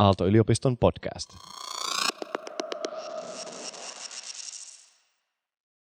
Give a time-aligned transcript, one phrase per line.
[0.00, 1.30] Aalto-yliopiston podcast.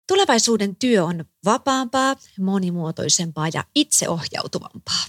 [0.08, 5.04] Tulevaisuuden työ on vapaampaa, monimuotoisempaa ja itseohjautuvampaa.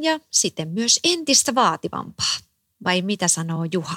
[0.00, 2.36] Ja sitten myös entistä vaativampaa.
[2.84, 3.96] Vai mitä sanoo Juha?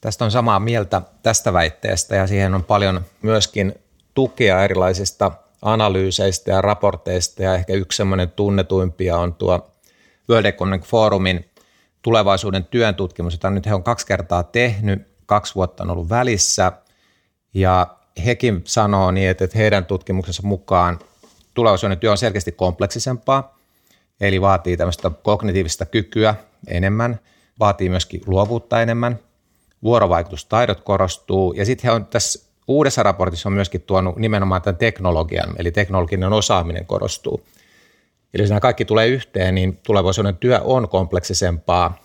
[0.00, 3.74] Tästä on samaa mieltä tästä väitteestä ja siihen on paljon myöskin
[4.14, 9.70] tukea erilaisista analyyseistä ja raporteista ja ehkä yksi semmoinen tunnetuimpia on tuo
[10.28, 11.50] World Economic Forumin
[12.04, 16.72] tulevaisuuden työn tutkimus, jota nyt he on kaksi kertaa tehnyt, kaksi vuotta on ollut välissä.
[17.54, 17.86] Ja
[18.24, 20.98] hekin sanoo niin, että heidän tutkimuksensa mukaan
[21.54, 23.58] tulevaisuuden työ on selkeästi kompleksisempaa,
[24.20, 26.34] eli vaatii tämmöistä kognitiivista kykyä
[26.68, 27.20] enemmän,
[27.60, 29.18] vaatii myöskin luovuutta enemmän,
[29.82, 31.52] vuorovaikutustaidot korostuu.
[31.52, 36.32] Ja sitten he on tässä uudessa raportissa on myöskin tuonut nimenomaan tämän teknologian, eli teknologinen
[36.32, 37.44] osaaminen korostuu.
[38.34, 41.98] Eli jos nämä kaikki tulee yhteen, niin tulevaisuuden työ on kompleksisempaa,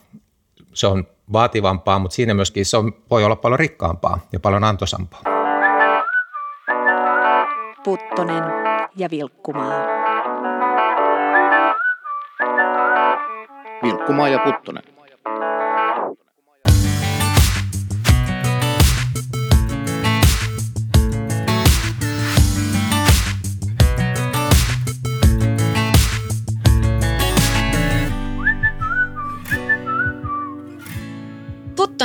[0.74, 5.22] se on vaativampaa, mutta siinä myöskin se on, voi olla paljon rikkaampaa ja paljon antoisampaa.
[7.84, 8.44] Puttonen
[8.96, 9.74] ja Vilkkumaa.
[13.84, 14.84] Vilkkumaa ja Puttonen.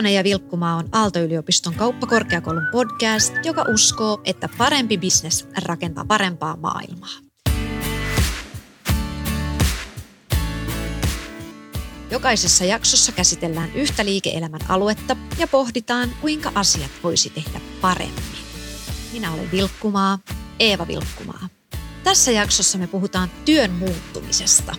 [0.05, 7.11] Puttonen ja Vilkkumaa on Aalto-yliopiston kauppakorkeakoulun podcast, joka uskoo, että parempi bisnes rakentaa parempaa maailmaa.
[12.11, 18.39] Jokaisessa jaksossa käsitellään yhtä liike-elämän aluetta ja pohditaan, kuinka asiat voisi tehdä paremmin.
[19.13, 20.19] Minä olen Vilkkumaa,
[20.61, 21.49] Eeva Vilkkumaa.
[22.03, 24.75] Tässä jaksossa me puhutaan työn muuttumisesta.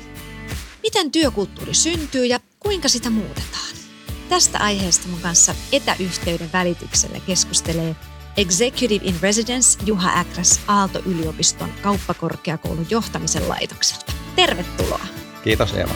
[0.83, 3.64] Miten työkulttuuri syntyy ja kuinka sitä muutetaan?
[4.29, 7.95] Tästä aiheesta mun kanssa etäyhteyden välityksellä keskustelee
[8.37, 14.13] Executive in Residence Juha Äkräs Aalto-yliopiston kauppakorkeakoulun johtamisen laitokselta.
[14.35, 15.05] Tervetuloa.
[15.43, 15.93] Kiitos Eeva.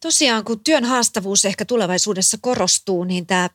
[0.00, 3.48] Tosiaan, kun työn haastavuus ehkä tulevaisuudessa korostuu, niin tämä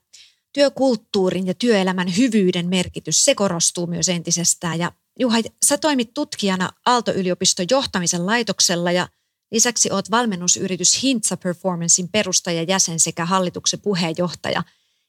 [0.53, 4.79] työkulttuurin ja työelämän hyvyyden merkitys, se korostuu myös entisestään.
[4.79, 9.07] Ja Juha, sä toimit tutkijana Aalto-yliopiston johtamisen laitoksella ja
[9.51, 14.63] lisäksi oot valmennusyritys Hintsa Performancein perustaja jäsen sekä hallituksen puheenjohtaja.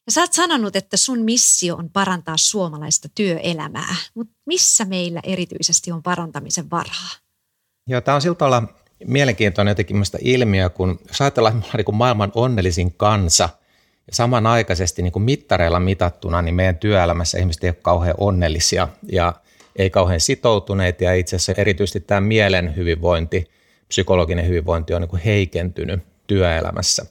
[0.07, 5.93] Ja sä oot sanonut, että sun missio on parantaa suomalaista työelämää, mutta missä meillä erityisesti
[5.93, 7.11] on parantamisen varaa?
[7.87, 8.63] Joo, tämä on siltä olla
[9.07, 13.49] mielenkiintoinen jotenkin ilmiö, kun jos ajatellaan, että me ollaan niin maailman onnellisin kansa–
[14.11, 19.33] samanaikaisesti niin kuin mittareilla mitattuna, niin meidän työelämässä ihmiset ei ole kauhean onnellisia ja
[19.77, 23.51] ei kauhean sitoutuneet ja itse asiassa erityisesti tämä mielen hyvinvointi,
[23.89, 27.07] psykologinen hyvinvointi on niin kuin heikentynyt työelämässä.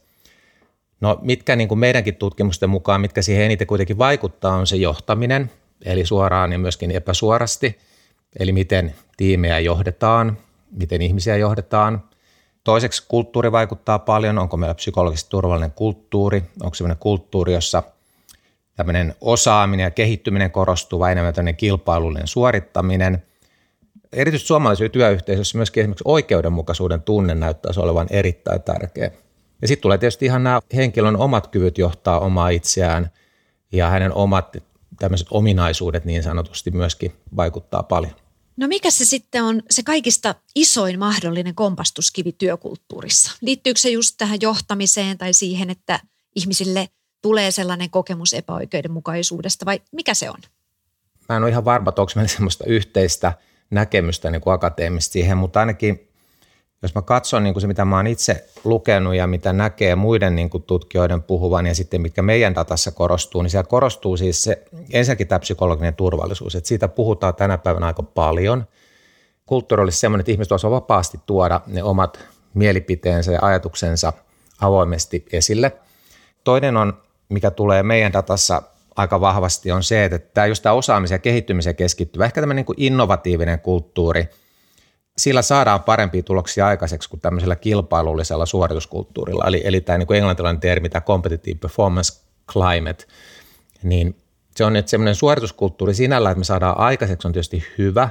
[1.02, 5.52] No mitkä niin kuin meidänkin tutkimusten mukaan, mitkä siihen eniten kuitenkin vaikuttaa, on se johtaminen,
[5.86, 7.78] eli suoraan ja myöskin epäsuorasti,
[8.40, 10.38] eli miten tiimejä johdetaan,
[10.72, 12.04] miten ihmisiä johdetaan,
[12.64, 17.84] Toiseksi kulttuuri vaikuttaa paljon, onko meillä psykologisesti turvallinen kulttuuri, onko sellainen kulttuuri, jossa
[18.76, 23.24] tämmöinen osaaminen ja kehittyminen korostuu vai enemmän tämmöinen kilpailullinen suorittaminen.
[24.14, 29.12] Erityisesti suomalaisessa työyhteisössä myöskin esimerkiksi oikeudenmukaisuuden tunne näyttäisi olevan erittäin tärkeä.
[29.62, 33.10] Ja sitten tulee tietysti ihan nämä henkilön omat kyvyt johtaa omaa itseään
[33.72, 34.58] ja hänen omat
[35.00, 38.14] tämmöiset ominaisuudet niin sanotusti myöskin vaikuttaa paljon.
[38.60, 43.32] No mikä se sitten on se kaikista isoin mahdollinen kompastuskivi työkulttuurissa?
[43.42, 46.00] Liittyykö se just tähän johtamiseen tai siihen, että
[46.36, 46.90] ihmisille
[47.22, 50.38] tulee sellainen kokemus epäoikeudenmukaisuudesta vai mikä se on?
[51.30, 53.34] Mä en ole ihan varma, että onko meillä sellaista yhteistä
[53.70, 56.09] näkemystä niin kuin akateemista siihen, mutta ainakin
[56.82, 60.36] jos mä katson niin kuin se, mitä mä oon itse lukenut ja mitä näkee muiden
[60.36, 64.64] niin kuin tutkijoiden puhuvan ja sitten mitkä meidän datassa korostuu, niin siellä korostuu siis se
[64.94, 68.66] ensinnäkin tämä psykologinen turvallisuus, että siitä puhutaan tänä päivänä aika paljon.
[69.46, 72.20] Kulttuuri olisi sellainen, että ihmiset voisivat vapaasti tuoda ne omat
[72.54, 74.14] mielipiteensä ja ajatuksensa
[74.62, 75.72] avoimesti esille.
[76.44, 76.94] Toinen on,
[77.30, 78.62] mikä tulee meidän datassa
[78.96, 82.76] aika vahvasti, on se, että tämä just tämä osaamisen ja kehittymisen keskittyvä, ehkä tämmöinen niin
[82.78, 84.30] innovatiivinen kulttuuri–
[85.20, 89.44] sillä saadaan parempia tuloksia aikaiseksi kuin tämmöisellä kilpailullisella suorituskulttuurilla.
[89.48, 93.06] Eli, eli tämä niin englantilainen termi, tämä competitive performance climate,
[93.84, 94.16] niin
[94.56, 98.10] se on että semmoinen suorituskulttuuri sinällä, että me saadaan aikaiseksi on tietysti hyvä,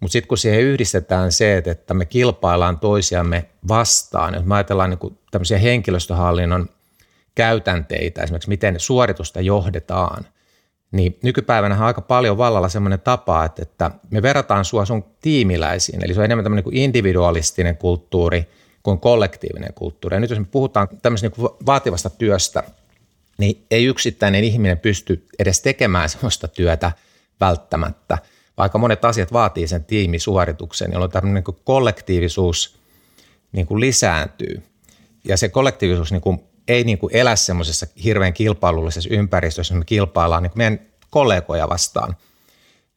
[0.00, 4.98] mutta sitten kun siihen yhdistetään se, että me kilpaillaan toisiamme vastaan, jos me ajatellaan niin
[4.98, 6.68] kuin tämmöisiä henkilöstöhallinnon
[7.34, 10.24] käytänteitä, esimerkiksi miten suoritusta johdetaan,
[10.92, 16.04] niin nykypäivänä on aika paljon vallalla semmoinen tapa, että, että me verrataan sua sun tiimiläisiin.
[16.04, 18.48] Eli se on enemmän tämmöinen kuin individualistinen kulttuuri
[18.82, 20.16] kuin kollektiivinen kulttuuri.
[20.16, 22.62] Ja nyt jos me puhutaan tämmöisestä niin vaativasta työstä,
[23.38, 26.92] niin ei yksittäinen ihminen pysty edes tekemään sellaista työtä
[27.40, 28.18] välttämättä,
[28.56, 32.78] vaikka monet asiat vaatii sen tiimisuorituksen, jolloin tämmöinen niin kollektiivisuus
[33.52, 34.62] niin kuin lisääntyy.
[35.24, 40.42] Ja se kollektiivisuus niin kuin ei niin kuin elä semmoisessa hirveän kilpailullisessa ympäristössä, me kilpaillaan
[40.42, 40.80] niin meidän
[41.10, 42.16] kollegoja vastaan.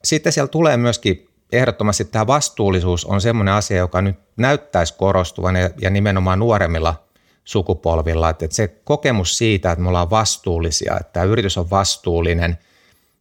[0.03, 5.69] Sitten siellä tulee myöskin ehdottomasti tämä vastuullisuus on semmoinen asia, joka nyt näyttäisi korostuvan ja,
[5.81, 7.05] ja nimenomaan nuoremmilla
[7.43, 12.57] sukupolvilla, että, että se kokemus siitä, että me ollaan vastuullisia, että tämä yritys on vastuullinen,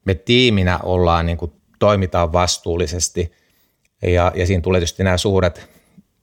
[0.05, 3.33] me tiiminä ollaan niin kuin, toimitaan vastuullisesti
[4.03, 5.71] ja, ja siinä tulee tietysti nämä suuret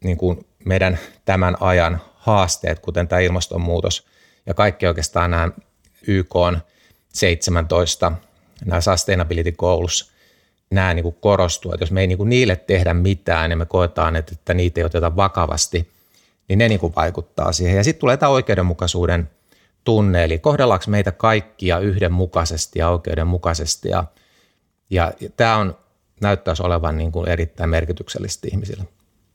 [0.04, 4.11] niin kuin meidän tämän ajan haasteet, kuten tämä ilmastonmuutos
[4.46, 5.50] ja kaikki oikeastaan nämä
[6.08, 6.62] YK on
[7.14, 8.12] 17,
[8.66, 10.12] nämä sustainability goals,
[10.72, 13.66] nämä niin kuin korostuu, että jos me ei niin kuin niille tehdä mitään niin me
[13.66, 15.92] koetaan, että, että niitä ei oteta vakavasti,
[16.48, 17.78] niin ne niin kuin vaikuttaa siihen.
[17.78, 19.30] Ja sitten tulee tämä oikeudenmukaisuuden
[19.84, 23.90] tunne, eli kohdellaanko meitä kaikkia yhdenmukaisesti ja oikeudenmukaisesti.
[23.90, 24.04] Ja,
[24.90, 25.78] ja, ja tämä on,
[26.22, 28.84] näyttäisi olevan niin kuin erittäin merkityksellistä ihmisille.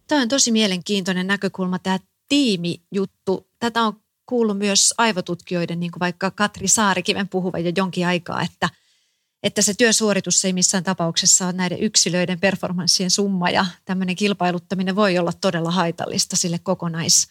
[0.06, 1.98] Tämä on tosi mielenkiintoinen näkökulma, tämä
[2.28, 3.50] tiimijuttu.
[3.58, 8.68] Tätä on kuullut myös aivotutkijoiden, niin kuin vaikka Katri Saarikiven puhuvan jo jonkin aikaa, että,
[9.42, 15.18] että se työsuoritus ei missään tapauksessa ole näiden yksilöiden performanssien summa ja tämmöinen kilpailuttaminen voi
[15.18, 17.28] olla todella haitallista sille kokonais,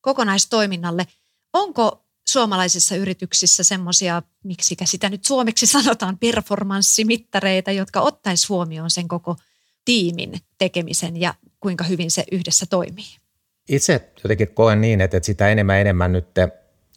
[0.00, 1.06] kokonaistoiminnalle.
[1.52, 9.36] Onko suomalaisissa yrityksissä semmoisia, miksi sitä nyt suomeksi sanotaan, performanssimittareita, jotka ottaisi huomioon sen koko
[9.84, 13.27] tiimin tekemisen ja kuinka hyvin se yhdessä toimii?
[13.68, 16.26] Itse jotenkin koen niin, että sitä enemmän enemmän nyt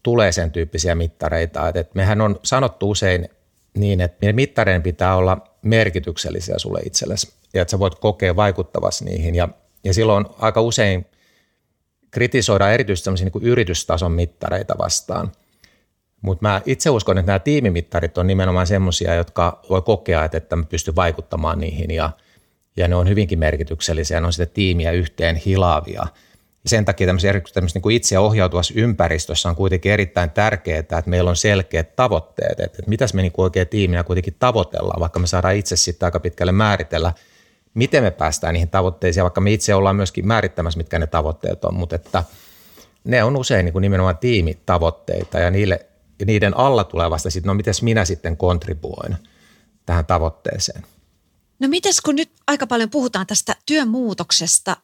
[0.04, 1.68] tulee sen tyyppisiä mittareita.
[1.68, 3.30] Että mehän on sanottu usein
[3.78, 9.36] niin, että mittareiden pitää olla merkityksellisiä sulle itsellesi ja että sä voit kokea vaikuttavasti niihin.
[9.36, 9.50] Ja,
[9.84, 11.06] ja silloin aika usein
[12.12, 15.32] kritisoidaan erityisesti niin kuin yritystason mittareita vastaan.
[16.22, 20.56] Mutta mä itse uskon, että nämä tiimimittarit on nimenomaan semmoisia, jotka voi kokea, että, että
[20.56, 22.10] mä pystyn vaikuttamaan niihin ja,
[22.78, 26.08] ja ne on hyvinkin merkityksellisiä, ne on sitä tiimiä yhteen hilaavia–
[26.66, 31.30] sen takia tämmöisessä, tämmöisessä niin kuin itse ohjautuvassa ympäristössä on kuitenkin erittäin tärkeää, että meillä
[31.30, 35.28] on selkeät tavoitteet, että, että mitäs me niin kuin oikein tiiminä kuitenkin tavoitellaan, vaikka me
[35.28, 37.14] saadaan itse sitten aika pitkälle määritellä,
[37.74, 41.74] miten me päästään niihin tavoitteisiin, vaikka me itse ollaan myöskin määrittämässä, mitkä ne tavoitteet on,
[41.74, 42.24] mutta että
[43.04, 45.86] ne on usein niin kuin nimenomaan tiimitavoitteita ja niille,
[46.26, 49.18] niiden alla tulee vasta sitten, no miten minä sitten kontribuoin
[49.86, 50.84] tähän tavoitteeseen.
[51.60, 54.78] No mites kun nyt aika paljon puhutaan tästä työn muutoksesta,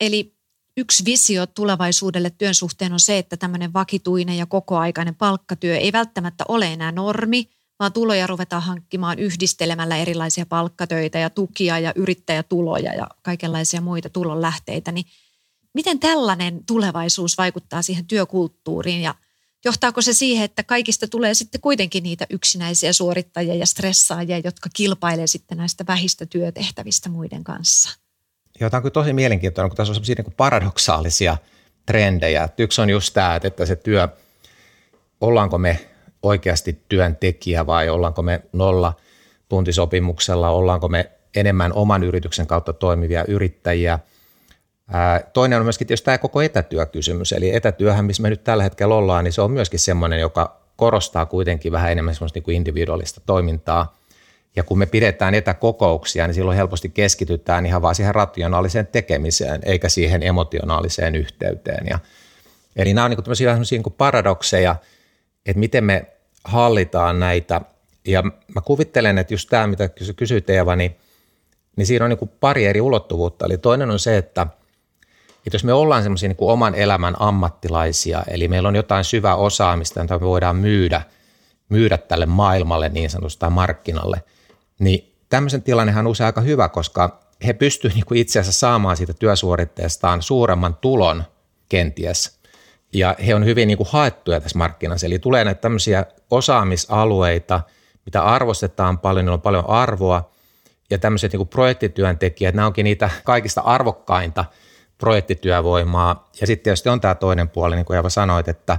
[0.00, 0.37] eli
[0.78, 6.44] yksi visio tulevaisuudelle työn suhteen on se, että tämmöinen vakituinen ja kokoaikainen palkkatyö ei välttämättä
[6.48, 13.08] ole enää normi, vaan tuloja ruvetaan hankkimaan yhdistelemällä erilaisia palkkatöitä ja tukia ja yrittäjätuloja ja
[13.22, 14.92] kaikenlaisia muita tulonlähteitä.
[14.92, 15.06] Niin
[15.74, 19.14] miten tällainen tulevaisuus vaikuttaa siihen työkulttuuriin ja
[19.64, 25.26] johtaako se siihen, että kaikista tulee sitten kuitenkin niitä yksinäisiä suorittajia ja stressaajia, jotka kilpailee
[25.26, 28.07] sitten näistä vähistä työtehtävistä muiden kanssa?
[28.60, 31.36] Ja tämä on kyllä tosi mielenkiintoinen, kun tässä on sellaisia niin paradoksaalisia
[31.86, 32.44] trendejä.
[32.44, 34.08] Että yksi on just tämä, että se työ,
[35.20, 35.80] ollaanko me
[36.22, 38.92] oikeasti työntekijä vai ollaanko me nolla
[39.48, 43.98] tuntisopimuksella, ollaanko me enemmän oman yrityksen kautta toimivia yrittäjiä.
[45.32, 49.24] Toinen on myöskin tietysti tämä koko etätyökysymys, eli etätyöhän, missä me nyt tällä hetkellä ollaan,
[49.24, 53.94] niin se on myöskin semmoinen, joka korostaa kuitenkin vähän enemmän semmoista niin kuin individuaalista toimintaa–
[54.56, 59.88] ja kun me pidetään etäkokouksia, niin silloin helposti keskitytään ihan vaan siihen rationaaliseen tekemiseen, eikä
[59.88, 61.86] siihen emotionaaliseen yhteyteen.
[61.90, 61.98] Ja,
[62.76, 64.76] eli nämä on niin tämmöisiä niin kuin paradokseja,
[65.46, 66.06] että miten me
[66.44, 67.60] hallitaan näitä.
[68.04, 68.22] Ja
[68.54, 70.96] mä kuvittelen, että just tämä, mitä kysyit Eeva, niin,
[71.76, 73.46] niin siinä on niin kuin pari eri ulottuvuutta.
[73.46, 74.46] Eli toinen on se, että,
[75.46, 80.00] että jos me ollaan semmoisia niin oman elämän ammattilaisia, eli meillä on jotain syvää osaamista,
[80.00, 81.02] jota me voidaan myydä,
[81.68, 84.22] myydä tälle maailmalle niin sanotusti markkinalle–
[84.78, 89.12] niin tämmöisen tilannehan on usein aika hyvä, koska he pystyvät niin itse asiassa saamaan siitä
[89.12, 91.24] työsuoritteestaan suuremman tulon
[91.68, 92.38] kenties.
[92.92, 95.06] Ja he on hyvin niin kuin haettuja tässä markkinassa.
[95.06, 97.60] Eli tulee näitä tämmöisiä osaamisalueita,
[98.04, 100.30] mitä arvostetaan paljon, niillä on paljon arvoa.
[100.90, 104.44] Ja tämmöiset niin kuin projektityöntekijät, nämä onkin niitä kaikista arvokkainta
[104.98, 106.28] projektityövoimaa.
[106.40, 108.78] Ja sitten tietysti on tämä toinen puoli, niin kuin Eva sanoit, että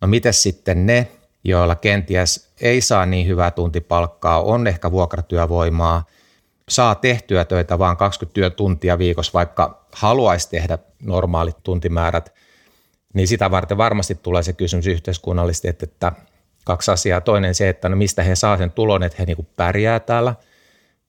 [0.00, 1.08] no miten sitten ne,
[1.44, 6.04] joilla kenties ei saa niin hyvää tuntipalkkaa, on ehkä vuokratyövoimaa,
[6.68, 12.34] saa tehtyä töitä vain 20 työtuntia viikossa, vaikka haluaisi tehdä normaalit tuntimäärät,
[13.14, 16.12] niin sitä varten varmasti tulee se kysymys yhteiskunnallisesti, että, että,
[16.64, 17.20] kaksi asiaa.
[17.20, 20.34] Toinen se, että no mistä he saa sen tulon, että he niin pärjää täällä.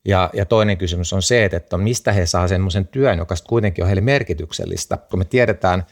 [0.05, 3.87] Ja, ja toinen kysymys on se, että mistä he saa semmoisen työn, joka kuitenkin on
[3.87, 4.97] heille merkityksellistä.
[4.97, 5.85] Kun me tiedetään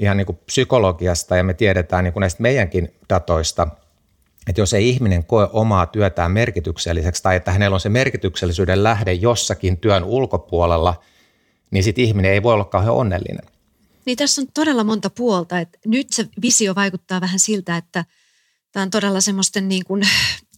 [0.00, 3.68] ihan niin kuin psykologiasta ja me tiedetään niin kuin näistä meidänkin datoista,
[4.46, 9.12] että jos ei ihminen koe omaa työtään merkitykselliseksi tai että hänellä on se merkityksellisyyden lähde
[9.12, 11.02] jossakin työn ulkopuolella,
[11.70, 13.44] niin sitten ihminen ei voi olla kauhean onnellinen.
[14.04, 15.58] Niin tässä on todella monta puolta.
[15.58, 18.04] Että nyt se visio vaikuttaa vähän siltä, että
[18.72, 20.02] tämä on todella semmoisten niin kuin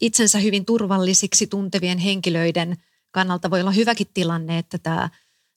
[0.01, 2.77] itsensä hyvin turvallisiksi tuntevien henkilöiden
[3.11, 5.11] kannalta voi olla hyväkin tilanne, että tämä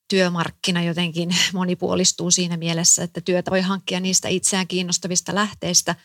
[0.07, 5.95] työmarkkina jotenkin monipuolistuu siinä mielessä, että työtä voi hankkia niistä itseään kiinnostavista lähteistä.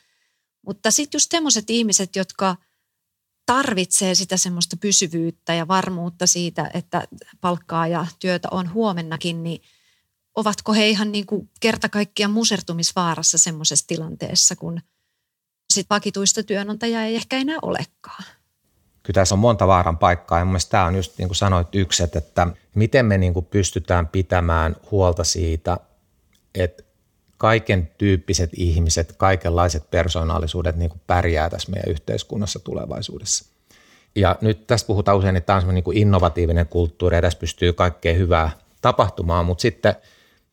[0.66, 2.56] Mutta sitten just semmoiset ihmiset, jotka
[3.46, 7.08] tarvitsee sitä semmoista pysyvyyttä ja varmuutta siitä, että
[7.40, 9.62] palkkaa ja työtä on huomennakin, niin–
[10.34, 14.80] ovatko he ihan niin kuin kerta kaikkiaan musertumisvaarassa semmoisessa tilanteessa, kun
[15.72, 18.24] sit vakituista työnantajaa ei ehkä enää olekaan.
[19.10, 22.02] Kyllä tässä on monta vaaran paikkaa ja mielestäni tämä on just niin kuin sanoit yksi,
[22.02, 25.76] että miten me niin kuin pystytään pitämään huolta siitä,
[26.54, 26.82] että
[27.38, 33.44] kaiken tyyppiset ihmiset, kaikenlaiset persoonallisuudet niin kuin pärjää tässä meidän yhteiskunnassa tulevaisuudessa.
[34.16, 37.72] Ja nyt tästä puhutaan usein, että tämä on niin kuin innovatiivinen kulttuuri ja tässä pystyy
[37.72, 38.50] kaikkea hyvää
[38.82, 39.94] tapahtumaan, mutta sitten–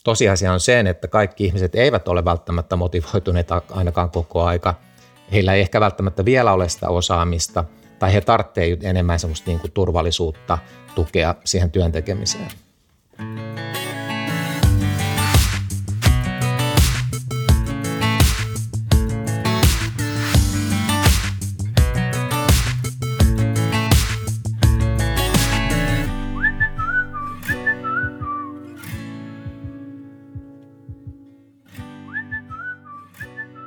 [0.03, 4.73] tosiasia on se, että kaikki ihmiset eivät ole välttämättä motivoituneita ainakaan koko aika.
[5.31, 7.63] Heillä ei ehkä välttämättä vielä ole sitä osaamista
[7.99, 10.57] tai he tarvitsevat enemmän semmoista niin kuin turvallisuutta,
[10.95, 12.47] tukea siihen työn tekemiseen.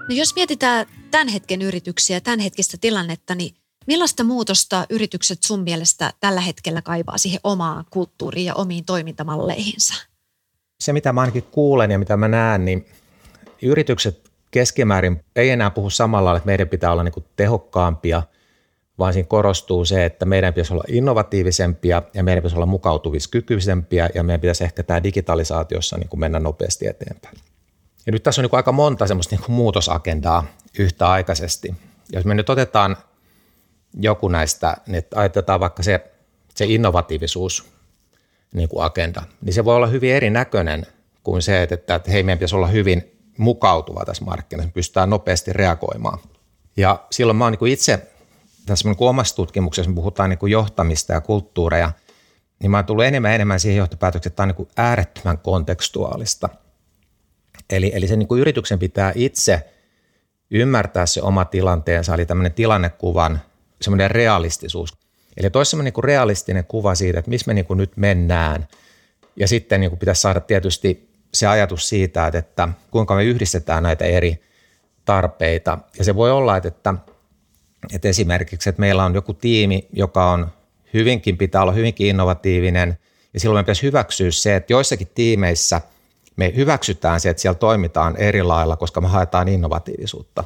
[0.08, 3.59] No jos mietitään tämän hetken yrityksiä, tämän hetkistä tilannetta, niin
[3.90, 9.94] millaista muutosta yritykset sun mielestä tällä hetkellä kaipaa siihen omaan kulttuuriin ja omiin toimintamalleihinsa?
[10.80, 12.86] Se, mitä mä ainakin kuulen ja mitä mä näen, niin
[13.62, 18.22] yritykset keskimäärin ei enää puhu samalla lailla, että meidän pitää olla niin tehokkaampia,
[18.98, 24.22] vaan siinä korostuu se, että meidän pitäisi olla innovatiivisempia ja meidän pitäisi olla mukautuviskykyisempiä ja
[24.22, 27.36] meidän pitäisi ehkä tämä digitalisaatiossa niin kuin mennä nopeasti eteenpäin.
[28.06, 30.44] Ja nyt tässä on niin aika monta semmoista niin muutosagendaa
[30.78, 31.74] yhtäaikaisesti.
[32.12, 32.96] Jos me nyt otetaan
[33.94, 36.10] joku näistä, niin että ajatellaan vaikka se,
[36.54, 37.72] se innovatiivisuus
[38.54, 40.86] niin kuin agenda, niin se voi olla hyvin erinäköinen
[41.22, 46.18] kuin se, että, että hei, meidän pitäisi olla hyvin mukautuva tässä markkinassa, pystytään nopeasti reagoimaan.
[46.76, 48.06] Ja silloin mä oon niin itse
[48.66, 51.92] tässä niin omassa tutkimuksessa, me puhutaan niin kuin johtamista ja kulttuureja,
[52.60, 56.48] niin mä oon tullut enemmän enemmän siihen johtopäätökseen, että tämä on niin kuin äärettömän kontekstuaalista–
[57.70, 59.70] Eli, eli sen niin kuin yrityksen pitää itse
[60.50, 63.40] ymmärtää se oma tilanteensa, eli tämmöinen tilannekuvan,
[63.80, 64.92] semmoinen realistisuus.
[65.36, 68.68] Eli toisi semmoinen niin realistinen kuva siitä, että missä me niin kuin nyt mennään.
[69.36, 74.04] Ja sitten niin kuin pitäisi saada tietysti se ajatus siitä, että kuinka me yhdistetään näitä
[74.04, 74.42] eri
[75.04, 75.78] tarpeita.
[75.98, 76.94] Ja se voi olla, että,
[77.94, 80.48] että esimerkiksi, että meillä on joku tiimi, joka on
[80.94, 82.98] hyvinkin, pitää olla hyvinkin innovatiivinen,
[83.34, 85.80] ja silloin me pitäisi hyväksyä se, että joissakin tiimeissä–
[86.40, 90.44] me hyväksytään se, että siellä toimitaan eri lailla, koska me haetaan innovatiivisuutta.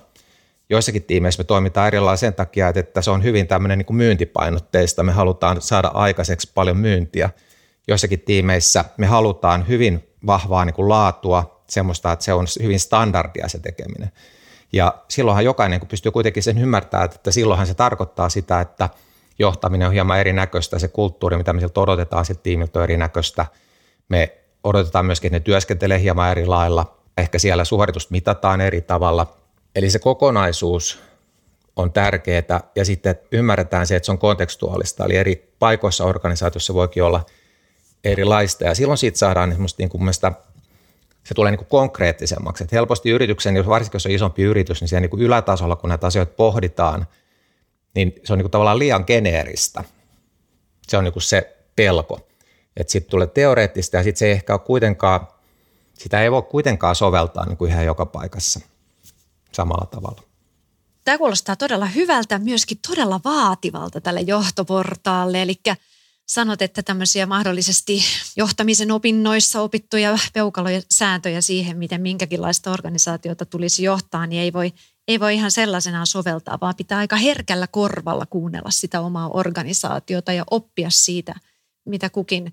[0.70, 3.96] Joissakin tiimeissä me toimitaan eri lailla sen takia, että se on hyvin tämmöinen niin kuin
[3.96, 5.02] myyntipainotteista.
[5.02, 7.30] Me halutaan saada aikaiseksi paljon myyntiä.
[7.88, 13.48] Joissakin tiimeissä me halutaan hyvin vahvaa niin kuin laatua, semmoista, että se on hyvin standardia
[13.48, 14.12] se tekeminen.
[14.72, 18.88] Ja silloinhan jokainen kun pystyy kuitenkin sen ymmärtämään, että silloinhan se tarkoittaa sitä, että
[19.38, 23.46] johtaminen on hieman erinäköistä, se kulttuuri, mitä me siltä odotetaan siltä tiimiltä on erinäköistä.
[24.08, 24.32] Me
[24.64, 26.96] odotetaan myöskin, että ne työskentelee hieman eri lailla.
[27.18, 29.36] Ehkä siellä suoritusta mitataan eri tavalla.
[29.74, 30.98] Eli se kokonaisuus
[31.76, 35.04] on tärkeää ja sitten ymmärretään se, että se on kontekstuaalista.
[35.04, 37.26] Eli eri paikoissa organisaatiossa voikin olla
[38.04, 40.14] erilaista ja silloin siitä saadaan semmoista niin kuin
[41.24, 42.64] se tulee niin kuin konkreettisemmaksi.
[42.64, 45.88] Että helposti yrityksen, jos varsinkin jos on isompi yritys, niin siellä niin kuin ylätasolla, kun
[45.88, 47.06] näitä asioita pohditaan,
[47.94, 49.84] niin se on niin kuin tavallaan liian geneeristä.
[50.88, 52.20] Se on niin kuin se pelko
[52.76, 55.28] että sitten tulee teoreettista ja sitten se ei ehkä ole kuitenkaan,
[55.94, 58.60] sitä ei voi kuitenkaan soveltaa niin kuin ihan joka paikassa
[59.54, 60.22] samalla tavalla.
[61.04, 65.60] Tämä kuulostaa todella hyvältä, myöskin todella vaativalta tälle johtoportaalle, eli
[66.26, 68.02] sanot, että tämmöisiä mahdollisesti
[68.36, 74.72] johtamisen opinnoissa opittuja peukaloja sääntöjä siihen, miten minkäkinlaista organisaatiota tulisi johtaa, niin ei voi,
[75.08, 80.44] ei voi ihan sellaisenaan soveltaa, vaan pitää aika herkällä korvalla kuunnella sitä omaa organisaatiota ja
[80.50, 81.34] oppia siitä,
[81.84, 82.52] mitä kukin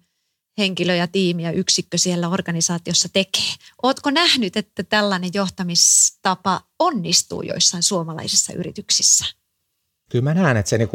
[0.58, 3.54] henkilö ja tiimi ja yksikkö siellä organisaatiossa tekee.
[3.84, 9.26] Oletko nähnyt, että tällainen johtamistapa onnistuu joissain suomalaisissa yrityksissä?
[10.10, 10.90] Kyllä mä näen, että se niin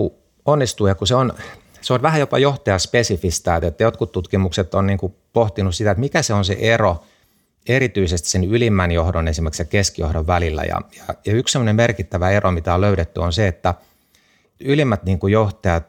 [0.44, 1.32] onnistuu ja kun se on,
[1.80, 4.98] se on vähän jopa johtajaspesifistä, että jotkut tutkimukset on niin
[5.32, 7.04] pohtinut sitä, että mikä se on se ero
[7.68, 10.62] erityisesti sen ylimmän johdon esimerkiksi keskijohdon välillä.
[10.62, 13.74] Ja, ja, ja yksi sellainen merkittävä ero, mitä on löydetty, on se, että
[14.60, 15.86] ylimmät niin kuin johtajat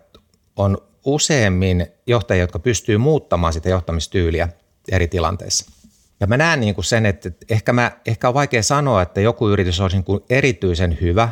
[0.56, 4.50] on useammin johtajia, jotka pystyy muuttamaan sitä johtamistyyliä
[4.92, 5.72] eri tilanteissa.
[6.20, 9.50] Ja mä näen niin kuin sen, että ehkä, mä, ehkä on vaikea sanoa, että joku
[9.50, 11.30] yritys olisi niin kuin erityisen hyvä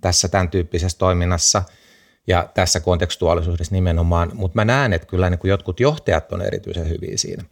[0.00, 1.62] tässä tämän tyyppisessä toiminnassa
[2.26, 6.88] ja tässä kontekstuaalisuudessa nimenomaan, mutta mä näen, että kyllä niin kuin jotkut johtajat on erityisen
[6.88, 7.44] hyviä siinä.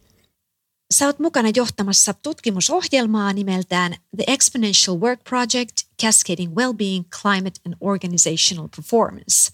[0.94, 8.68] Sä oot mukana johtamassa tutkimusohjelmaa nimeltään The Exponential Work Project Cascading Wellbeing, Climate and Organizational
[8.76, 9.52] Performance.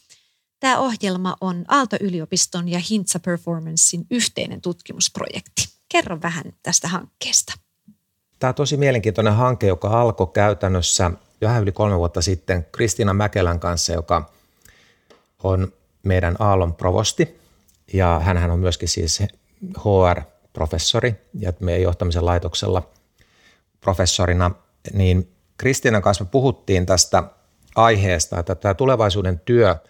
[0.63, 5.69] Tämä ohjelma on Aalto-yliopiston ja Hintsa Performancein yhteinen tutkimusprojekti.
[5.89, 7.53] Kerro vähän tästä hankkeesta.
[8.39, 13.15] Tämä on tosi mielenkiintoinen hanke, joka alkoi käytännössä jo vähän yli kolme vuotta sitten Kristiina
[13.15, 14.33] Mäkelän kanssa, joka
[15.43, 17.41] on meidän Aallon provosti.
[17.93, 19.23] Ja hän on myöskin siis
[19.79, 22.91] HR-professori ja meidän johtamisen laitoksella
[23.81, 24.51] professorina.
[24.93, 27.23] Niin Kristiinan kanssa me puhuttiin tästä
[27.77, 29.77] aiheesta, että tämä tulevaisuuden työ–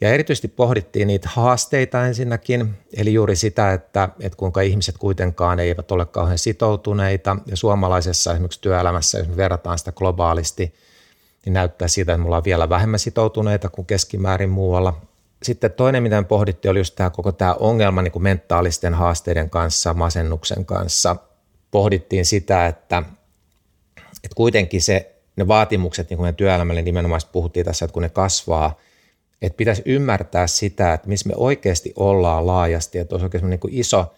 [0.00, 5.92] ja erityisesti pohdittiin niitä haasteita ensinnäkin, eli juuri sitä, että, että kuinka ihmiset kuitenkaan eivät
[5.92, 7.36] ole kauhean sitoutuneita.
[7.46, 10.74] Ja suomalaisessa esimerkiksi työelämässä, jos me verrataan sitä globaalisti,
[11.44, 15.00] niin näyttää siitä, että mulla on vielä vähemmän sitoutuneita kuin keskimäärin muualla.
[15.42, 19.50] Sitten toinen, mitä me pohdittiin, oli just tämä koko tämä ongelma niin kuin mentaalisten haasteiden
[19.50, 21.16] kanssa, masennuksen kanssa.
[21.70, 23.02] Pohdittiin sitä, että,
[24.24, 28.08] että kuitenkin se, ne vaatimukset niin kuin meidän työelämälle nimenomaan puhuttiin tässä, että kun ne
[28.08, 28.74] kasvaa–
[29.42, 33.74] että pitäisi ymmärtää sitä, että missä me oikeasti ollaan laajasti, että olisi oikeasti niin kuin
[33.74, 34.14] iso,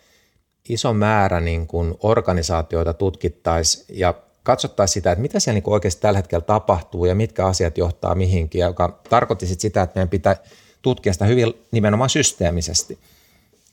[0.69, 6.03] iso määrä niin kuin organisaatioita tutkittaisiin ja katsottaisiin sitä, että mitä siellä niin kuin oikeasti
[6.03, 10.37] tällä hetkellä tapahtuu ja mitkä asiat johtaa mihinkin, joka tarkoitti sitä, että meidän pitää
[10.83, 12.99] tutkia sitä hyvin nimenomaan systeemisesti.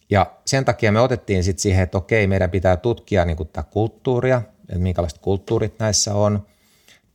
[0.09, 3.69] Ja sen takia me otettiin sitten siihen, että okei, meidän pitää tutkia niin kuin tätä
[3.71, 6.39] kulttuuria, että minkälaiset kulttuurit näissä on–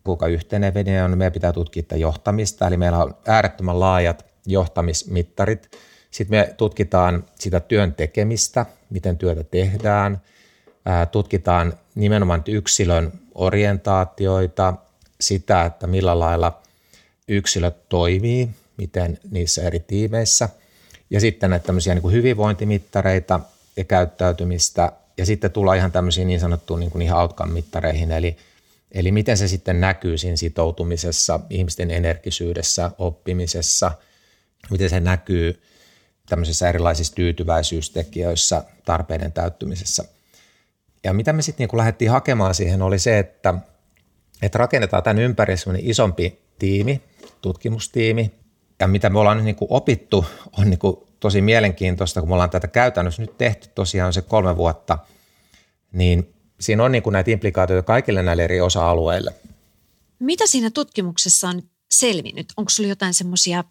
[0.04, 5.70] kuinka yhtenevinen on, meidän pitää tutkia tätä johtamista, eli meillä on äärettömän laajat johtamismittarit.
[6.10, 10.20] Sitten me tutkitaan sitä työn tekemistä, miten työtä tehdään,
[11.12, 14.74] tutkitaan nimenomaan yksilön orientaatioita,
[15.20, 16.62] sitä, että millä lailla
[17.28, 20.48] yksilöt toimii, miten niissä eri tiimeissä,
[21.10, 23.40] ja sitten näitä tämmöisiä niin kuin hyvinvointimittareita
[23.76, 28.36] ja käyttäytymistä, ja sitten tullaan ihan tämmöisiin niin sanottuun niin kuin ihan outcome-mittareihin, eli–
[28.94, 33.92] Eli miten se sitten näkyy siinä sitoutumisessa, ihmisten energisyydessä, oppimisessa,
[34.70, 35.62] miten se näkyy
[36.28, 40.04] tämmöisissä erilaisissa tyytyväisyystekijöissä, tarpeiden täyttymisessä.
[41.04, 43.54] Ja mitä me sitten niin lähdettiin hakemaan siihen oli se, että,
[44.42, 47.02] että rakennetaan tämän ympärille semmoinen isompi tiimi,
[47.40, 48.32] tutkimustiimi,
[48.80, 50.24] ja mitä me ollaan nyt niin opittu
[50.58, 50.78] on niin
[51.20, 54.98] tosi mielenkiintoista, kun me ollaan tätä käytännössä nyt tehty tosiaan se kolme vuotta,
[55.92, 56.33] niin
[56.64, 59.34] siinä on niin kuin näitä implikaatioita kaikille näille eri osa-alueille.
[60.18, 62.46] Mitä siinä tutkimuksessa on selvinnyt?
[62.56, 63.64] Onko sinulla jotain semmoisia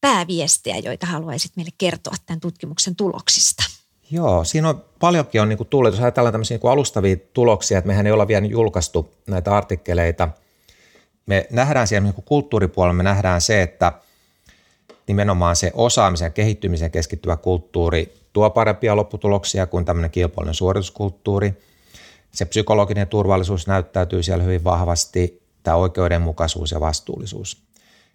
[0.00, 3.62] pääviestejä, joita haluaisit meille kertoa tämän tutkimuksen tuloksista?
[4.10, 7.78] Joo, siinä on paljonkin on niin kuin tullut, jos ajatellaan tämmöisiä niin kuin alustavia tuloksia,
[7.78, 10.28] että mehän ei olla vielä julkaistu näitä artikkeleita.
[11.26, 13.92] Me nähdään siellä niin kuin kulttuuripuolella, me nähdään se, että
[15.06, 21.54] nimenomaan se osaamisen kehittymisen keskittyvä kulttuuri tuo parempia lopputuloksia kuin tämmöinen kilpailun suorituskulttuuri–
[22.32, 27.62] se psykologinen turvallisuus näyttäytyy siellä hyvin vahvasti, tämä oikeudenmukaisuus ja vastuullisuus.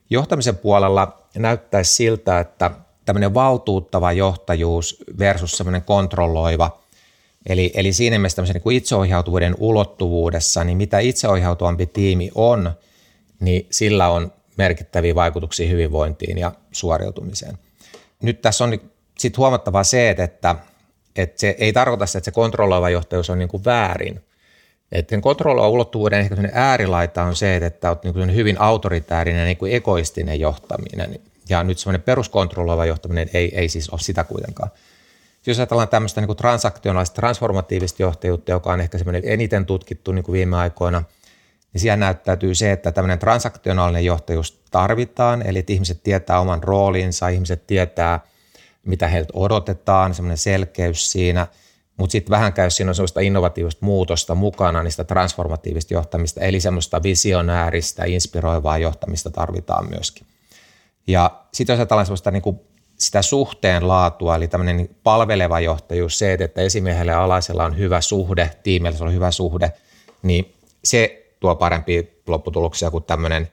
[0.09, 2.71] Johtamisen puolella näyttäisi siltä, että
[3.05, 6.81] tämmöinen valtuuttava johtajuus versus semmoinen kontrolloiva,
[7.49, 12.73] eli, eli siinä mielessä tämmöisen niin itseohjautuvuuden ulottuvuudessa, niin mitä itseohjautuvampi tiimi on,
[13.39, 17.57] niin sillä on merkittäviä vaikutuksia hyvinvointiin ja suoriutumiseen.
[18.21, 18.79] Nyt tässä on
[19.19, 20.55] sitten huomattava se, että
[21.15, 24.21] että se ei tarkoita sitä, että se kontrolloiva johtajuus on niin kuin väärin.
[24.91, 29.73] Että sen kontrolloiva ulottuvuuden ehkä äärilaita on se, että olet niin hyvin autoritäärinen, niin kuin
[29.73, 31.19] egoistinen johtaminen.
[31.49, 34.71] Ja nyt semmoinen peruskontrolloiva johtaminen ei, ei siis ole sitä kuitenkaan.
[35.45, 40.33] Jos ajatellaan tämmöistä niin transaktionaalista, transformatiivista johtajuutta, joka on ehkä semmoinen eniten tutkittu niin kuin
[40.33, 41.03] viime aikoina,
[41.73, 47.27] niin siellä näyttäytyy se, että tämmöinen transaktionaalinen johtajuus tarvitaan, eli että ihmiset tietää oman roolinsa,
[47.27, 48.19] ihmiset tietää–
[48.85, 51.47] mitä heiltä odotetaan, semmoinen selkeys siinä,
[51.97, 57.03] mutta sitten vähän käy siinä on semmoista innovatiivista muutosta mukana, sitä transformatiivista johtamista, eli semmoista
[57.03, 60.27] visionääristä, inspiroivaa johtamista tarvitaan myöskin.
[61.07, 62.59] Ja sitten jos ajatellaan semmoista niin
[62.97, 68.51] sitä suhteen laatua, eli tämmöinen palveleva johtajuus, se, että esimiehelle ja alaisella on hyvä suhde,
[68.63, 69.71] tiimillä on hyvä suhde,
[70.23, 73.47] niin se tuo parempia lopputuloksia kuin tämmöinen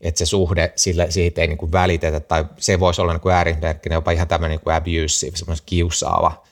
[0.00, 3.96] että se suhde sille, siitä ei niin kuin välitetä tai se voisi olla niin äärimerkkinen
[3.96, 6.44] jopa ihan tämmöinen niin kuin abusive, semmoinen kiusaava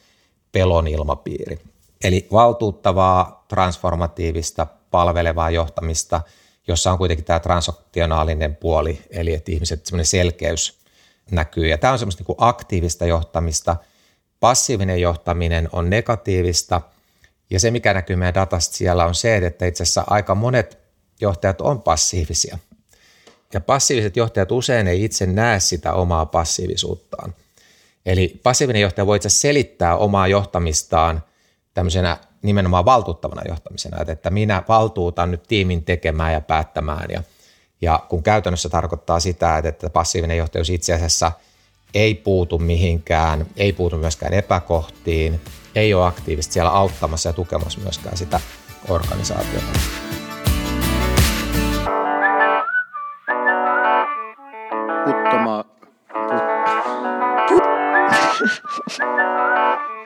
[0.53, 1.59] pelon ilmapiiri.
[2.05, 6.21] Eli valtuuttavaa, transformatiivista, palvelevaa johtamista,
[6.69, 10.79] jossa on kuitenkin tämä transaktionaalinen puoli, eli että ihmiset semmoinen selkeys
[11.31, 11.67] näkyy.
[11.67, 13.77] Ja tämä on semmoista niin kuin aktiivista johtamista.
[14.41, 16.81] Passiivinen johtaminen on negatiivista,
[17.51, 20.79] ja se mikä näkyy meidän datasta siellä on se, että itse asiassa aika monet
[21.21, 22.59] johtajat on passiivisia.
[23.55, 27.35] Ja passiiviset johtajat usein ei itse näe sitä omaa passiivisuuttaan.
[28.07, 31.23] Eli passiivinen johtaja voi itse selittää omaa johtamistaan
[31.75, 37.11] tämmöisenä nimenomaan valtuuttavana johtamisena, että minä valtuutan nyt tiimin tekemään ja päättämään.
[37.11, 37.23] Ja,
[37.81, 41.33] ja kun käytännössä tarkoittaa sitä, että passiivinen johtajuus itse asiassa
[41.95, 45.41] ei puutu mihinkään, ei puutu myöskään epäkohtiin,
[45.75, 48.41] ei ole aktiivisesti siellä auttamassa ja tukemassa myöskään sitä
[48.89, 49.79] organisaatiota.
[55.07, 55.65] Puttoma,
[57.49, 57.63] put,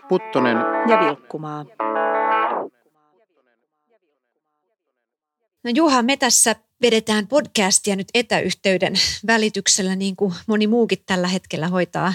[0.09, 0.57] Puttonen
[0.89, 1.65] ja Vilkkumaa.
[5.65, 8.95] No Juha, me tässä vedetään podcastia nyt etäyhteyden
[9.27, 12.15] välityksellä, niin kuin moni muukin tällä hetkellä hoitaa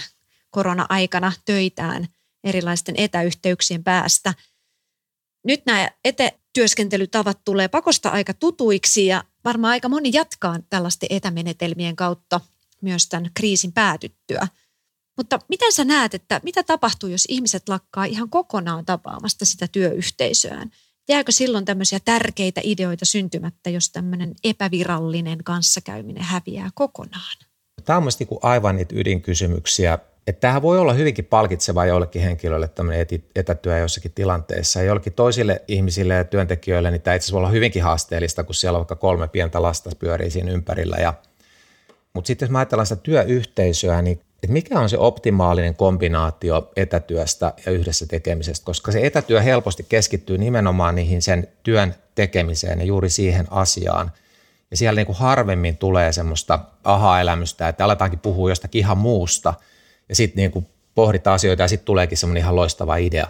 [0.49, 2.07] korona-aikana töitään
[2.43, 4.33] erilaisten etäyhteyksien päästä.
[5.43, 12.41] Nyt nämä etätyöskentelytavat tulee pakosta aika tutuiksi ja varmaan aika moni jatkaa tällaisten etämenetelmien kautta
[12.85, 14.47] myös tämän kriisin päätyttyä.
[15.17, 20.71] Mutta miten sä näet, että mitä tapahtuu, jos ihmiset lakkaa ihan kokonaan tapaamasta sitä työyhteisöään?
[21.09, 27.37] Jääkö silloin tämmöisiä tärkeitä ideoita syntymättä, jos tämmöinen epävirallinen kanssakäyminen häviää kokonaan?
[27.85, 29.99] Tämä on mielestäni niin aivan niitä ydinkysymyksiä.
[30.27, 34.79] Että tämähän voi olla hyvinkin palkitsevaa jollekin henkilölle tämmöinen etätyö jossakin tilanteessa.
[34.79, 38.55] Ja jollekin toisille ihmisille ja työntekijöille niin tämä itse asiassa voi olla hyvinkin haasteellista, kun
[38.55, 40.97] siellä on vaikka kolme pientä lasta pyörii siinä ympärillä.
[40.97, 41.13] Ja,
[42.15, 47.53] mutta sitten jos mä ajatellaan sitä työyhteisöä, niin että mikä on se optimaalinen kombinaatio etätyöstä
[47.65, 53.09] ja yhdessä tekemisestä, koska se etätyö helposti keskittyy nimenomaan niihin sen työn tekemiseen ja juuri
[53.09, 54.11] siihen asiaan.
[54.71, 59.53] Ja siellä niin kuin harvemmin tulee semmoista aha-elämystä, että aletaankin puhua jostakin ihan muusta
[60.09, 63.27] ja sitten niin kuin pohditaan asioita ja sitten tuleekin semmoinen ihan loistava idea.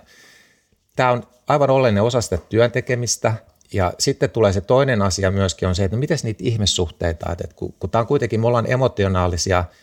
[0.96, 3.34] Tämä on aivan oleellinen osa sitä työn tekemistä
[3.74, 7.48] ja sitten tulee se toinen asia myöskin on se, että no miten niitä ihmissuhteita, että
[7.56, 9.64] kun, kun tämä on kuitenkin, me ollaan emotionaalisia–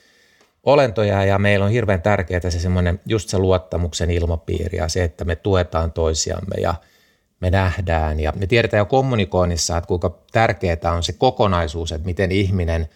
[0.65, 5.25] olentoja ja meillä on hirveän tärkeää se semmoinen just se luottamuksen ilmapiiri ja se, että
[5.25, 6.75] me tuetaan toisiamme ja
[7.41, 8.21] me nähdään.
[8.21, 12.89] Ja me tiedetään jo kommunikoinnissa, että kuinka tärkeää on se kokonaisuus, että miten ihminen,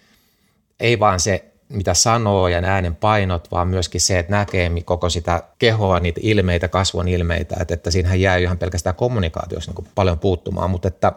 [0.80, 5.42] ei vaan se mitä sanoo ja äänen painot, vaan myöskin se, että näkee koko sitä
[5.58, 10.70] kehoa, niitä ilmeitä, kasvon ilmeitä, että, että siinähän jää ihan pelkästään kommunikaatiossa niin paljon puuttumaan,
[10.70, 11.12] mutta että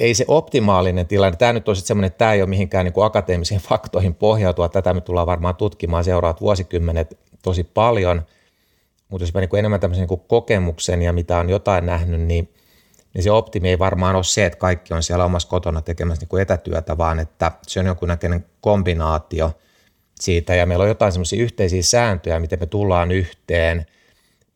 [0.00, 3.06] ei se optimaalinen tilanne, tämä nyt on semmoinen, että tämä ei ole mihinkään niin kuin
[3.06, 8.22] akateemisiin faktoihin pohjautua, tätä me tullaan varmaan tutkimaan seuraavat vuosikymmenet tosi paljon,
[9.08, 12.54] mutta jos mä niin enemmän tämmöisen niin kokemuksen ja mitä on jotain nähnyt, niin,
[13.14, 16.28] niin se optimi ei varmaan ole se, että kaikki on siellä omassa kotona tekemässä niin
[16.28, 19.52] kuin etätyötä, vaan että se on jonkunnäköinen kombinaatio
[20.20, 23.86] siitä ja meillä on jotain semmoisia yhteisiä sääntöjä, miten me tullaan yhteen,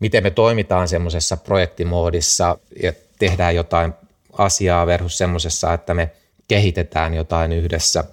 [0.00, 3.92] miten me toimitaan semmoisessa projektimoodissa ja tehdään jotain
[4.38, 6.11] asiaa versus semmoisessa, että me
[6.48, 8.05] kehitetään jotain yhdessä.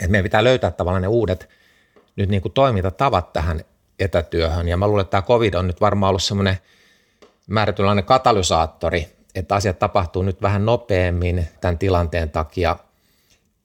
[0.00, 1.48] Et meidän pitää löytää tavallaan ne uudet
[2.16, 3.60] nyt niin kuin toimintatavat tähän
[3.98, 4.68] etätyöhön.
[4.68, 6.58] Ja mä luulen, että tämä COVID on nyt varmaan ollut semmoinen
[7.46, 12.76] määrätynlainen katalysaattori, että asiat tapahtuu nyt vähän nopeammin tämän tilanteen takia.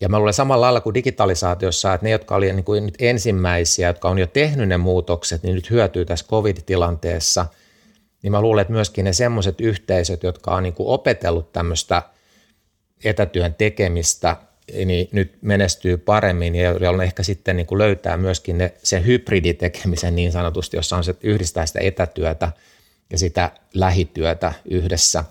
[0.04, 4.10] Ja mä luulen samalla lailla kuin digitalisaatiossa, että ne, jotka olivat niin nyt ensimmäisiä, jotka
[4.10, 7.46] on jo tehnyt ne muutokset, niin nyt hyötyy tässä COVID-tilanteessa–
[8.24, 12.02] niin mä luulen, että myöskin ne semmoiset yhteisöt, jotka on niin kuin opetellut tämmöistä
[13.04, 14.38] etätyön tekemistä,
[14.86, 20.16] niin nyt menestyy paremmin ja joilla ehkä sitten niin kuin löytää myöskin ne, sen hybriditekemisen
[20.16, 22.52] niin sanotusti, jossa on se, yhdistää sitä etätyötä
[23.10, 25.24] ja sitä lähityötä yhdessä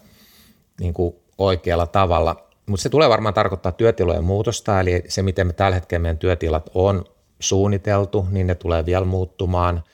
[0.80, 2.48] niin kuin oikealla tavalla.
[2.72, 6.70] Mutta se tulee varmaan tarkoittaa työtilojen muutosta, eli se miten me tällä hetkellä meidän työtilat
[6.74, 7.04] on
[7.40, 9.84] suunniteltu, niin ne tulee vielä muuttumaan.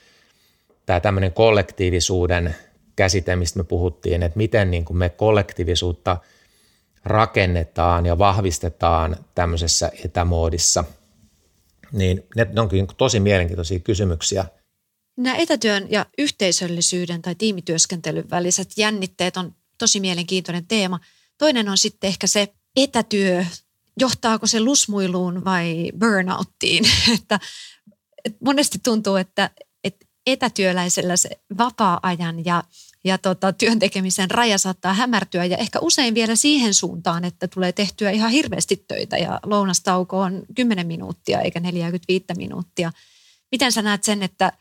[0.86, 2.54] Tämä tämmöinen kollektiivisuuden
[2.96, 6.16] käsite, mistä me puhuttiin, että miten niin kuin me kollektiivisuutta
[7.04, 10.84] rakennetaan ja vahvistetaan tämmöisessä etämoodissa,
[11.92, 14.44] niin ne onkin tosi mielenkiintoisia kysymyksiä.
[15.16, 21.00] Nämä etätyön ja yhteisöllisyyden tai tiimityöskentelyn väliset jännitteet on tosi mielenkiintoinen teema.
[21.38, 22.48] Toinen on sitten ehkä se
[22.82, 23.44] etätyö,
[24.00, 26.84] johtaako se lusmuiluun vai burnouttiin.
[27.14, 27.40] että,
[28.24, 29.50] että monesti tuntuu, että,
[30.32, 32.64] etätyöläisellä se vapaa-ajan ja,
[33.04, 37.72] ja tota, työn tekemisen raja saattaa hämärtyä ja ehkä usein vielä siihen suuntaan, että tulee
[37.72, 42.92] tehtyä ihan hirveästi töitä ja lounastauko on 10 minuuttia eikä 45 minuuttia.
[43.52, 44.52] Miten sä näet sen, että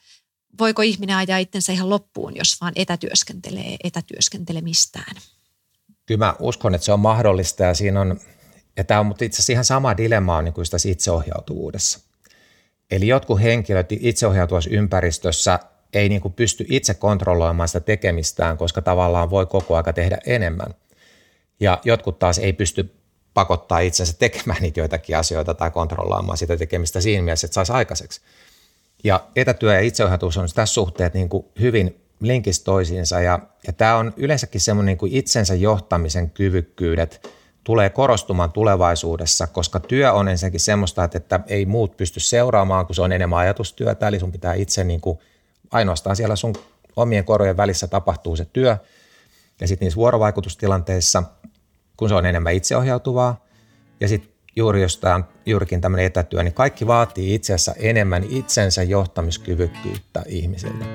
[0.59, 5.15] voiko ihminen ajaa itsensä ihan loppuun, jos vaan etätyöskentelee etätyöskentelemistään?
[6.07, 8.19] Kyllä mä uskon, että se on mahdollista ja siinä on,
[8.77, 11.99] ja tämä on mutta itse asiassa ihan sama dilemma on niin kuin tässä itseohjautuvuudessa.
[12.91, 15.59] Eli jotkut henkilöt itseohjautuvassa ympäristössä
[15.93, 20.73] ei niin kuin pysty itse kontrolloimaan sitä tekemistään, koska tavallaan voi koko aika tehdä enemmän.
[21.59, 22.95] Ja jotkut taas ei pysty
[23.33, 28.21] pakottaa itsensä tekemään niitä joitakin asioita tai kontrolloimaan sitä tekemistä siinä mielessä, että saisi aikaiseksi.
[29.03, 33.95] Ja etätyö ja itseohjautuvuus on tässä suhteet niin kuin hyvin linkissä toisiinsa ja, ja tämä
[33.95, 37.29] on yleensäkin semmoinen kuin itsensä johtamisen kyvykkyydet
[37.63, 42.95] tulee korostumaan tulevaisuudessa, koska työ on ensinnäkin semmoista, että, että ei muut pysty seuraamaan, kun
[42.95, 45.19] se on enemmän ajatustyötä, eli sun pitää itse niin kuin,
[45.71, 46.55] ainoastaan siellä sun
[46.95, 48.77] omien korojen välissä tapahtuu se työ.
[49.61, 51.23] Ja sitten niissä vuorovaikutustilanteissa,
[51.97, 53.45] kun se on enemmän itseohjautuvaa.
[53.99, 58.23] Ja sitten juuri jos tämä on juurikin tämmöinen etätyö, niin kaikki vaatii itse asiassa enemmän
[58.29, 60.85] itsensä johtamiskyvykkyyttä ihmisiltä.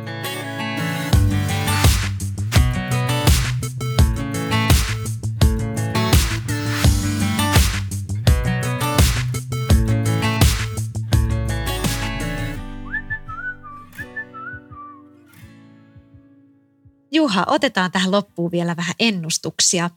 [17.32, 19.90] Juha, otetaan tähän loppuun vielä vähän ennustuksia.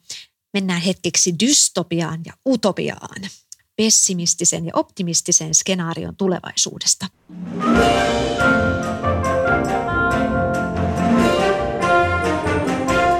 [0.53, 3.21] Mennään hetkeksi dystopiaan ja utopiaan.
[3.75, 7.07] Pessimistisen ja optimistisen skenaarion tulevaisuudesta.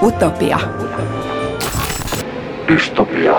[0.02, 0.58] Utopia.
[2.68, 3.34] Dystopia.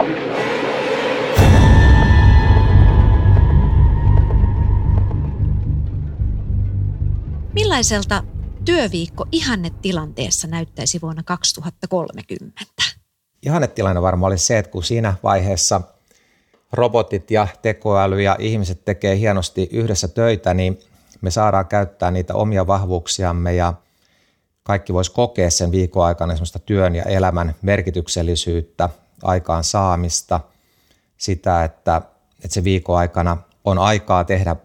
[7.53, 8.23] Millaiselta
[8.67, 12.61] työviikko ihannetilanteessa näyttäisi vuonna 2030?
[13.45, 15.81] Ihannetilanne varmaan olisi se, että kun siinä vaiheessa
[16.71, 20.79] robotit ja tekoäly ja ihmiset tekee hienosti yhdessä töitä, niin
[21.21, 23.73] me saadaan käyttää niitä omia vahvuuksiamme ja
[24.63, 28.89] kaikki voisi kokea sen viikon aikana semmoista työn ja elämän merkityksellisyyttä,
[29.23, 30.39] aikaan saamista,
[31.17, 32.01] sitä, että,
[32.43, 34.55] että se viikon aikana on aikaa tehdä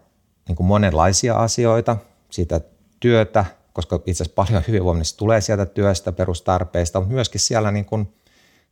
[0.47, 1.97] niin kuin monenlaisia asioita,
[2.29, 2.61] sitä
[2.99, 8.13] työtä, koska itse asiassa paljon hyvinvoinnista tulee sieltä työstä, perustarpeista, mutta myöskin siellä niin kuin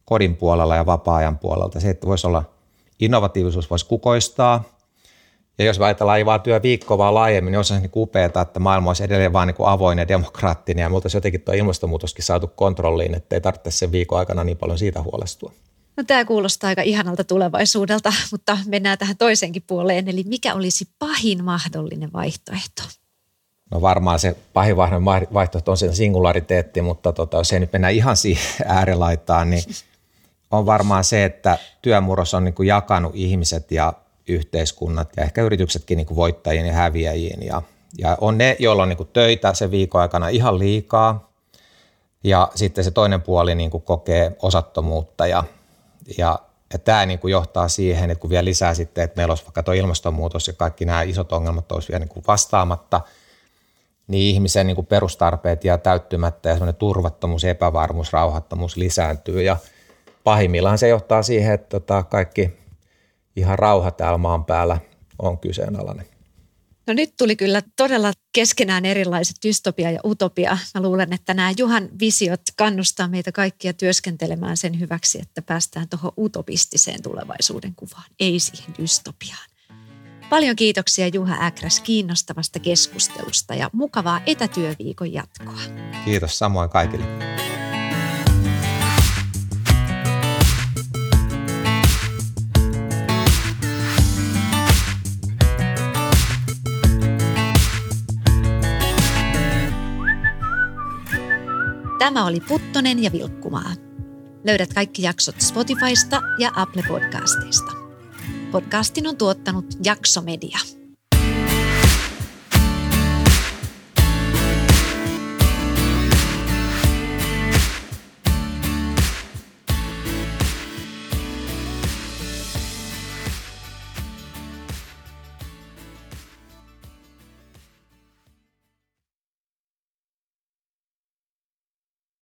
[0.06, 1.80] kodin puolella ja vapaa-ajan puolelta.
[1.80, 2.44] Se, että voisi olla
[3.00, 4.64] innovatiivisuus, voisi kukoistaa.
[5.58, 9.04] Ja jos ajatellaan ei vaan työviikkoa, vaan laajemmin, niin olisi niin upeaa, että maailma olisi
[9.04, 13.16] edelleen vaan niin kuin avoin ja demokraattinen ja me oltaisiin jotenkin tuo ilmastonmuutoskin saatu kontrolliin,
[13.16, 15.52] että ei tarvitse sen viikon aikana niin paljon siitä huolestua.
[15.98, 20.08] No, tämä kuulostaa aika ihanalta tulevaisuudelta, mutta mennään tähän toiseenkin puoleen.
[20.08, 22.84] Eli mikä olisi pahin mahdollinen vaihtoehto?
[23.72, 24.76] No varmaan se pahin
[25.34, 28.44] vaihtoehto on se singulariteetti, mutta tota, jos ei nyt mennä ihan siihen
[28.78, 29.64] äärelaitaan, niin
[30.52, 33.94] on varmaan se, että työmurros on niin kuin jakanut ihmiset ja
[34.28, 37.46] yhteiskunnat ja ehkä yrityksetkin niin kuin voittajiin ja häviäjiin.
[37.46, 37.62] Ja,
[37.98, 41.32] ja on ne, joilla on niin kuin töitä se viikon aikana ihan liikaa
[42.24, 45.44] ja sitten se toinen puoli niin kuin kokee osattomuutta ja,
[46.18, 46.40] ja,
[46.74, 49.64] ja tämä niin kuin johtaa siihen, että kun vielä lisää sitten, että meillä olisi vaikka
[49.64, 53.02] tuo ilmastonmuutos ja kaikki nämä isot ongelmat olisi vielä niin kuin vastaamatta–
[54.12, 59.58] niin ihmisen niin kuin perustarpeet jää täyttymättä ja semmoinen turvattomuus, epävarmuus, rauhattomuus lisääntyy ja
[60.24, 62.50] pahimmillaan se johtaa siihen, että tota kaikki
[63.36, 64.78] ihan rauha täällä maan päällä
[65.20, 66.06] on kyseenalainen.
[66.88, 70.58] No nyt tuli kyllä todella keskenään erilaiset dystopia ja utopia.
[70.76, 76.12] Mä luulen, että nämä Juhan visiot kannustaa meitä kaikkia työskentelemään sen hyväksi, että päästään tuohon
[76.18, 79.51] utopistiseen tulevaisuuden kuvaan, ei siihen dystopiaan.
[80.32, 85.60] Paljon kiitoksia Juha Äkräs kiinnostavasta keskustelusta ja mukavaa etätyöviikon jatkoa.
[86.06, 87.06] Kiitos samoin kaikille.
[102.00, 103.74] Tämä oli Puttonen ja Vilkkumaa.
[104.46, 107.81] Löydät kaikki jaksot Spotifysta ja Apple Podcastista.
[108.52, 110.60] Podcastin on tuottanut Jakso Media.